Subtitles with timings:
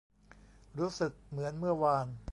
[0.79, 2.05] รู้สึกเหมือนเมื่อวาน